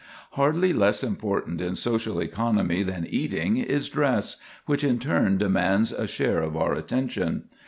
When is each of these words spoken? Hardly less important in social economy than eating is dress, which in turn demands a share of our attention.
Hardly 0.31 0.73
less 0.73 1.03
important 1.03 1.61
in 1.61 1.75
social 1.75 2.19
economy 2.21 2.81
than 2.81 3.05
eating 3.07 3.57
is 3.57 3.87
dress, 3.87 4.37
which 4.65 4.83
in 4.83 4.97
turn 4.97 5.37
demands 5.37 5.91
a 5.91 6.07
share 6.07 6.41
of 6.41 6.57
our 6.57 6.73
attention. 6.73 7.43